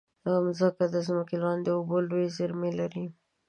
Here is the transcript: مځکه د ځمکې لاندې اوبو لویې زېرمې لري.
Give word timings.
مځکه 0.45 0.85
د 0.93 0.95
ځمکې 1.07 1.35
لاندې 1.43 1.69
اوبو 1.73 1.97
لویې 2.07 2.27
زېرمې 2.35 2.71
لري. 2.79 3.05